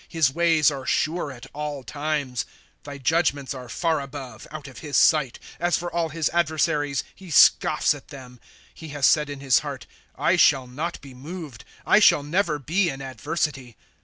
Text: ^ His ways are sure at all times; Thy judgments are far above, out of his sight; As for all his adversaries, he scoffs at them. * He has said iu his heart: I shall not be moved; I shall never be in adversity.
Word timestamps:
^ 0.01 0.03
His 0.09 0.33
ways 0.33 0.71
are 0.71 0.87
sure 0.87 1.31
at 1.31 1.45
all 1.53 1.83
times; 1.83 2.43
Thy 2.85 2.97
judgments 2.97 3.53
are 3.53 3.69
far 3.69 4.01
above, 4.01 4.47
out 4.49 4.67
of 4.67 4.79
his 4.79 4.97
sight; 4.97 5.37
As 5.59 5.77
for 5.77 5.93
all 5.93 6.09
his 6.09 6.27
adversaries, 6.33 7.03
he 7.13 7.29
scoffs 7.29 7.93
at 7.93 8.07
them. 8.07 8.39
* 8.57 8.73
He 8.73 8.87
has 8.97 9.05
said 9.05 9.29
iu 9.29 9.35
his 9.37 9.59
heart: 9.59 9.85
I 10.15 10.37
shall 10.37 10.65
not 10.65 10.99
be 11.01 11.13
moved; 11.13 11.65
I 11.85 11.99
shall 11.99 12.23
never 12.23 12.57
be 12.57 12.89
in 12.89 12.99
adversity. 12.99 13.77